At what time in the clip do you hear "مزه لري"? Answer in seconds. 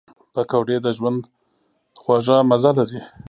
2.49-3.01